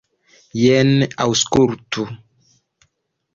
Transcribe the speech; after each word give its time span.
Jen, 0.61 0.89
aŭskultu. 1.25 2.07